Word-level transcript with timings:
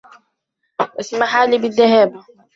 اسمحالي 0.99 1.57
بالذّهاب. 1.57 2.23